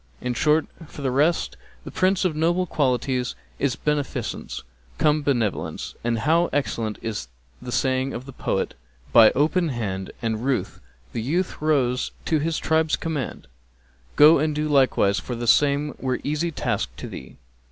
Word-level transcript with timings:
[FN#265] 0.19 0.25
In 0.25 0.33
short, 0.33 0.65
for 0.87 1.01
the 1.03 1.11
rest, 1.11 1.57
the 1.83 1.91
Prince 1.91 2.25
of 2.25 2.35
noble 2.35 2.65
qualities 2.65 3.35
is 3.59 3.75
Beneficence 3.75 4.63
cum 4.97 5.21
Benevolence; 5.21 5.93
and 6.03 6.17
how 6.17 6.49
excellent 6.51 6.97
is 7.03 7.27
the 7.61 7.71
saying 7.71 8.11
of 8.11 8.25
the 8.25 8.33
poet, 8.33 8.73
By 9.13 9.29
open 9.33 9.69
hand 9.69 10.09
and 10.19 10.43
ruth 10.43 10.79
the 11.13 11.21
youth 11.21 11.61
rose 11.61 12.13
to 12.25 12.39
his 12.39 12.57
tribe's 12.57 12.95
command; 12.95 13.45
* 13.83 14.15
Go 14.15 14.39
and 14.39 14.55
do 14.55 14.67
likewise 14.67 15.19
for 15.19 15.35
the 15.35 15.45
same 15.45 15.93
were 15.99 16.19
easy 16.23 16.49
task 16.49 16.89
to 16.97 17.07
thee.' 17.07 17.37